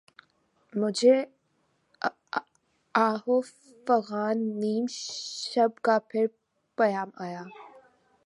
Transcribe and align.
مجھے 0.73 1.15
آہ 2.95 3.21
و 3.27 3.39
فغان 3.87 4.37
نیم 4.59 4.85
شب 4.89 5.71
کا 5.81 5.97
پھر 6.09 6.25
پیام 6.77 7.09
آیا 7.17 7.43